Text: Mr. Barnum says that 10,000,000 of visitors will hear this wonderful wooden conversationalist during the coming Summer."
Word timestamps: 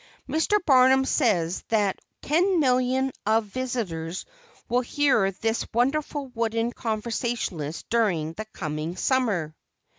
Mr. 0.27 0.57
Barnum 0.65 1.05
says 1.05 1.61
that 1.67 1.99
10,000,000 2.23 3.11
of 3.27 3.45
visitors 3.45 4.25
will 4.67 4.81
hear 4.81 5.31
this 5.31 5.63
wonderful 5.75 6.25
wooden 6.33 6.71
conversationalist 6.73 7.87
during 7.87 8.33
the 8.33 8.45
coming 8.45 8.95
Summer." 8.95 9.53